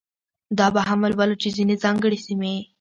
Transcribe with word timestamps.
دا 0.59 0.67
به 0.73 0.81
هم 0.89 0.99
ولولو 1.03 1.35
چې 1.41 1.47
ځینې 1.57 1.75
ځانګړې 1.83 2.17
سیمې. 2.25 2.53